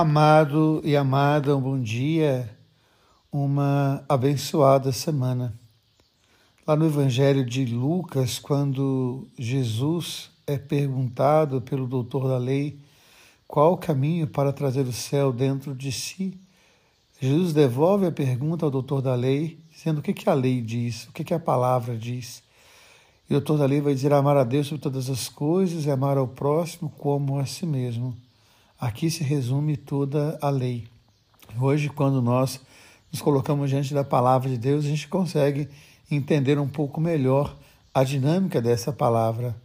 Amado 0.00 0.80
e 0.84 0.96
amada, 0.96 1.56
um 1.56 1.60
bom 1.60 1.82
dia, 1.82 2.48
uma 3.32 4.04
abençoada 4.08 4.92
semana. 4.92 5.52
Lá 6.64 6.76
no 6.76 6.86
Evangelho 6.86 7.44
de 7.44 7.64
Lucas, 7.64 8.38
quando 8.38 9.26
Jesus 9.36 10.30
é 10.46 10.56
perguntado 10.56 11.60
pelo 11.60 11.84
doutor 11.84 12.28
da 12.28 12.38
lei 12.38 12.78
qual 13.48 13.72
o 13.72 13.76
caminho 13.76 14.28
para 14.28 14.52
trazer 14.52 14.86
o 14.86 14.92
céu 14.92 15.32
dentro 15.32 15.74
de 15.74 15.90
si, 15.90 16.38
Jesus 17.20 17.52
devolve 17.52 18.06
a 18.06 18.12
pergunta 18.12 18.64
ao 18.64 18.70
doutor 18.70 19.02
da 19.02 19.16
lei, 19.16 19.58
dizendo 19.68 19.98
o 19.98 20.02
que, 20.02 20.14
que 20.14 20.30
a 20.30 20.34
lei 20.34 20.62
diz, 20.62 21.08
o 21.08 21.12
que, 21.12 21.24
que 21.24 21.34
a 21.34 21.40
palavra 21.40 21.96
diz. 21.96 22.40
E 23.28 23.34
o 23.34 23.40
doutor 23.40 23.58
da 23.58 23.66
lei 23.66 23.80
vai 23.80 23.94
dizer 23.94 24.12
amar 24.12 24.36
a 24.36 24.44
Deus 24.44 24.68
sobre 24.68 24.80
todas 24.80 25.10
as 25.10 25.28
coisas 25.28 25.86
e 25.86 25.90
amar 25.90 26.16
ao 26.16 26.28
próximo 26.28 26.88
como 26.88 27.40
a 27.40 27.46
si 27.46 27.66
mesmo. 27.66 28.16
Aqui 28.80 29.10
se 29.10 29.24
resume 29.24 29.76
toda 29.76 30.38
a 30.40 30.48
lei. 30.50 30.86
Hoje, 31.60 31.88
quando 31.88 32.22
nós 32.22 32.60
nos 33.10 33.20
colocamos 33.20 33.68
diante 33.68 33.92
da 33.92 34.04
palavra 34.04 34.48
de 34.48 34.56
Deus, 34.56 34.84
a 34.84 34.88
gente 34.88 35.08
consegue 35.08 35.68
entender 36.08 36.60
um 36.60 36.68
pouco 36.68 37.00
melhor 37.00 37.56
a 37.92 38.04
dinâmica 38.04 38.62
dessa 38.62 38.92
palavra. 38.92 39.56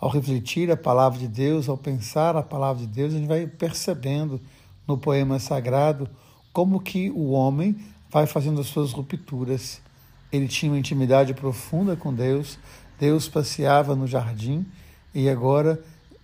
Ao 0.00 0.08
refletir 0.08 0.70
a 0.70 0.76
palavra 0.76 1.18
de 1.18 1.26
Deus, 1.26 1.68
ao 1.68 1.76
pensar 1.76 2.36
a 2.36 2.44
palavra 2.44 2.86
de 2.86 2.92
Deus, 2.92 3.12
a 3.12 3.18
gente 3.18 3.26
vai 3.26 3.44
percebendo 3.44 4.40
no 4.86 4.96
poema 4.96 5.40
sagrado 5.40 6.08
como 6.52 6.78
que 6.78 7.10
o 7.10 7.32
homem 7.32 7.76
vai 8.08 8.24
fazendo 8.24 8.60
as 8.60 8.68
suas 8.68 8.92
rupturas. 8.92 9.82
Ele 10.30 10.46
tinha 10.46 10.70
uma 10.70 10.78
intimidade 10.78 11.34
profunda 11.34 11.96
com 11.96 12.14
Deus, 12.14 12.56
Deus 13.00 13.28
passeava 13.28 13.96
no 13.96 14.06
jardim 14.06 14.64
e 15.12 15.28
agora 15.28 15.82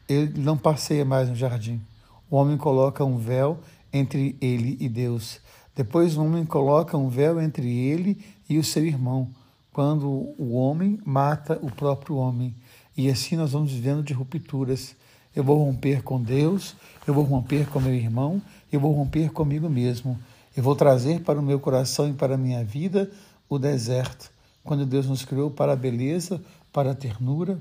ele 0.09 0.39
não 0.39 0.57
passeia 0.57 1.05
mais 1.05 1.29
no 1.29 1.35
jardim 1.35 1.83
o 2.31 2.37
homem 2.37 2.57
coloca 2.57 3.05
um 3.05 3.19
véu 3.19 3.59
entre 3.93 4.37
ele 4.41 4.77
e 4.81 4.89
Deus. 4.89 5.41
Depois 5.75 6.17
o 6.17 6.25
homem 6.25 6.45
coloca 6.45 6.97
um 6.97 7.09
véu 7.09 7.41
entre 7.41 7.69
ele 7.69 8.25
e 8.49 8.59
o 8.59 8.65
seu 8.65 8.85
irmão, 8.85 9.31
quando 9.73 10.09
o 10.39 10.55
homem 10.55 10.99
mata 11.05 11.59
o 11.63 11.71
próprio 11.71 12.17
homem. 12.17 12.55
E 12.97 13.11
assim 13.11 13.37
nós 13.37 13.53
vamos 13.53 13.73
vivendo 13.73 14.03
de 14.03 14.13
rupturas. 14.13 14.97
Eu 15.35 15.45
vou 15.45 15.63
romper 15.63 16.03
com 16.03 16.21
Deus, 16.21 16.75
eu 17.07 17.13
vou 17.13 17.25
romper 17.25 17.69
com 17.69 17.79
meu 17.79 17.95
irmão, 17.95 18.41
eu 18.73 18.81
vou 18.81 18.93
romper 18.93 19.31
comigo 19.31 19.69
mesmo. 19.69 20.19
Eu 20.57 20.63
vou 20.63 20.75
trazer 20.75 21.21
para 21.21 21.39
o 21.39 21.43
meu 21.43 21.61
coração 21.61 22.09
e 22.09 22.15
para 22.15 22.35
a 22.35 22.39
minha 22.39 22.65
vida 22.65 23.11
o 23.47 23.59
deserto, 23.59 24.31
quando 24.65 24.87
Deus 24.87 25.07
nos 25.07 25.25
criou 25.25 25.51
para 25.51 25.75
a 25.75 25.77
beleza, 25.77 26.43
para 26.73 26.93
a 26.93 26.95
ternura, 26.95 27.61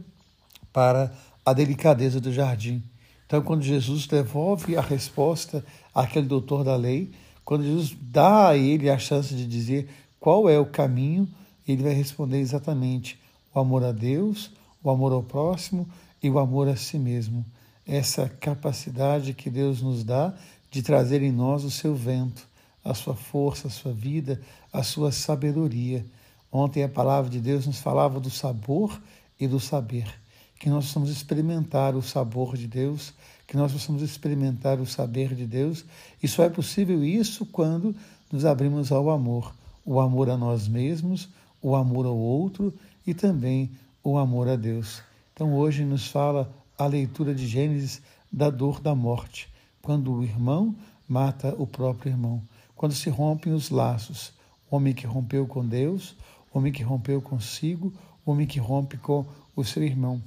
para 0.72 1.14
a 1.46 1.52
delicadeza 1.52 2.22
do 2.22 2.32
jardim. 2.32 2.82
Então, 3.26 3.42
quando 3.42 3.64
Jesus 3.64 4.06
devolve 4.06 4.78
a 4.78 4.82
resposta 4.82 5.66
àquele 5.94 6.28
doutor 6.28 6.64
da 6.64 6.76
lei, 6.76 7.12
quando 7.44 7.64
Jesus 7.64 7.96
dá 8.00 8.50
a 8.50 8.58
ele 8.58 8.90
a 8.90 8.98
chance 8.98 9.34
de 9.34 9.48
dizer 9.48 9.90
qual 10.20 10.50
é 10.50 10.60
o 10.60 10.66
caminho, 10.66 11.28
ele 11.68 11.84
vai 11.84 11.94
responder 11.94 12.40
exatamente 12.40 13.20
o 13.54 13.60
amor 13.60 13.84
a 13.84 13.92
Deus, 13.92 14.52
o 14.84 14.90
amor 14.90 15.12
ao 15.12 15.24
próximo 15.24 15.88
e 16.22 16.30
o 16.30 16.38
amor 16.38 16.68
a 16.68 16.76
si 16.76 17.00
mesmo. 17.00 17.44
Essa 17.88 18.30
capacidade 18.30 19.34
que 19.34 19.50
Deus 19.50 19.82
nos 19.82 20.04
dá 20.04 20.34
de 20.70 20.82
trazer 20.82 21.22
em 21.22 21.32
nós 21.32 21.64
o 21.64 21.72
seu 21.72 21.96
vento, 21.96 22.48
a 22.84 22.94
sua 22.94 23.16
força, 23.16 23.68
a 23.68 23.72
sua 23.72 23.94
vida, 23.94 24.42
a 24.72 24.84
sua 24.84 25.12
sabedoria. 25.12 26.06
Ontem 26.52 26.84
a 26.84 26.90
palavra 26.90 27.30
de 27.30 27.40
Deus 27.40 27.66
nos 27.66 27.80
falava 27.80 28.20
do 28.20 28.30
sabor 28.30 29.00
e 29.40 29.48
do 29.48 29.60
saber 29.60 30.25
que 30.60 30.70
nós 30.70 30.86
possamos 30.86 31.10
experimentar 31.10 31.96
o 31.96 32.02
sabor 32.02 32.56
de 32.56 32.68
Deus, 32.68 33.14
que 33.48 33.58
nós 33.58 33.72
possamos 33.72 34.02
experimentar 34.02 34.80
o 34.80 34.86
saber 34.86 35.36
de 35.36 35.46
Deus. 35.46 35.86
E 36.22 36.28
só 36.28 36.44
é 36.44 36.50
possível 36.50 37.04
isso 37.04 37.46
quando 37.46 37.96
nos 38.32 38.46
abrimos 38.46 38.92
ao 38.92 39.10
amor, 39.10 39.54
o 39.86 40.00
amor 40.00 40.30
a 40.30 40.38
nós 40.38 40.68
mesmos, 40.68 41.30
o 41.62 41.76
amor 41.76 42.06
ao 42.06 42.18
outro 42.18 42.74
e 43.06 43.14
também 43.14 43.70
o 44.04 44.18
amor 44.18 44.48
a 44.48 44.56
Deus. 44.56 45.02
Então 45.34 45.54
hoje 45.54 45.84
nos 45.84 46.08
fala 46.08 46.52
a 46.78 46.86
leitura 46.86 47.34
de 47.34 47.48
Gênesis 47.48 48.02
da 48.32 48.50
dor 48.50 48.80
da 48.80 48.94
morte, 48.96 49.50
quando 49.82 50.14
o 50.14 50.24
irmão 50.24 50.76
mata 51.08 51.56
o 51.58 51.68
próprio 51.68 52.12
irmão, 52.12 52.42
quando 52.76 52.94
se 52.94 53.10
rompem 53.10 53.54
os 53.54 53.70
laços, 53.70 54.34
o 54.70 54.76
homem 54.76 54.94
que 54.94 55.06
rompeu 55.06 55.46
com 55.48 55.66
Deus, 55.66 56.16
o 56.52 56.58
homem 56.58 56.72
que 56.72 56.84
rompeu 56.84 57.22
consigo, 57.22 57.94
o 58.26 58.32
homem 58.32 58.48
que 58.48 58.60
rompe 58.60 58.98
com 58.98 59.26
o 59.56 59.64
seu 59.64 59.84
irmão. 59.84 60.22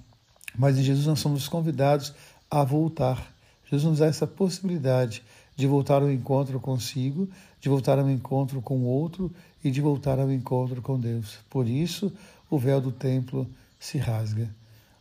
Mas 0.58 0.76
em 0.76 0.82
Jesus 0.82 1.06
nós 1.06 1.20
somos 1.20 1.46
convidados 1.46 2.12
a 2.50 2.64
voltar. 2.64 3.32
Jesus 3.70 3.84
nos 3.84 3.98
dá 4.00 4.06
essa 4.06 4.26
possibilidade 4.26 5.22
de 5.54 5.66
voltar 5.66 6.02
ao 6.02 6.10
encontro 6.10 6.58
consigo, 6.58 7.28
de 7.60 7.69
voltar 7.69 7.98
ao 7.98 8.10
encontro 8.10 8.60
com 8.60 8.78
o 8.78 8.84
outro 8.84 9.32
e 9.62 9.70
de 9.70 9.80
voltar 9.80 10.19
ao 10.19 10.30
encontro 10.32 10.82
com 10.82 10.98
Deus. 10.98 11.38
Por 11.48 11.69
isso, 11.69 12.12
o 12.50 12.58
véu 12.58 12.80
do 12.80 12.91
templo 12.91 13.48
se 13.78 13.98
rasga. 13.98 14.48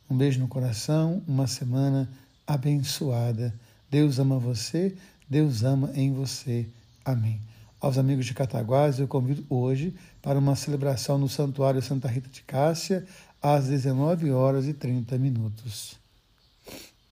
Um 0.10 0.16
beijo 0.16 0.40
no 0.40 0.48
coração, 0.48 1.22
uma 1.28 1.48
semana 1.48 2.10
abençoada. 2.46 3.54
Deus 3.90 4.20
ama 4.20 4.38
você, 4.38 4.96
Deus 5.30 5.64
ama 5.64 5.92
em 5.94 6.14
você. 6.14 6.68
Amém. 7.04 7.42
Aos 7.80 7.98
amigos 7.98 8.26
de 8.26 8.34
Cataguás, 8.34 9.00
eu 9.00 9.08
convido 9.08 9.46
hoje 9.50 9.94
para 10.22 10.40
uma 10.40 10.56
celebração 10.56 11.18
no 11.18 11.30
Santuário 11.30 11.82
Santa 11.82 12.08
Rita 12.08 12.28
de 12.30 12.42
Cássia, 12.42 13.06
às 13.56 13.68
19 13.68 14.32
horas 14.32 14.68
e 14.68 14.74
30 14.74 15.18
minutos. 15.18 16.00